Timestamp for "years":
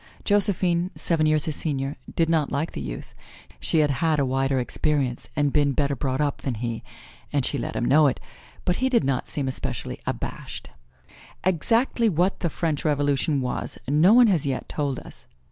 1.27-1.45